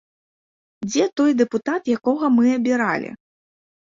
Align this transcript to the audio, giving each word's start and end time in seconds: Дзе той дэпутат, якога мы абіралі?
Дзе 0.87 1.03
той 1.19 1.31
дэпутат, 1.41 1.81
якога 1.97 2.31
мы 2.39 2.45
абіралі? 2.57 3.11